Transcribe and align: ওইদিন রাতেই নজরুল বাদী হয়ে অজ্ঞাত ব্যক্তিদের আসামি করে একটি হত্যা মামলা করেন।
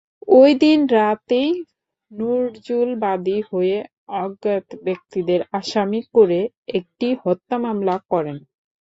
ওইদিন 0.33 0.79
রাতেই 0.95 1.49
নজরুল 2.11 2.91
বাদী 3.03 3.37
হয়ে 3.49 3.77
অজ্ঞাত 4.21 4.67
ব্যক্তিদের 4.85 5.39
আসামি 5.59 6.01
করে 6.13 6.39
একটি 6.77 7.07
হত্যা 7.23 7.55
মামলা 7.65 7.95
করেন। 8.11 8.37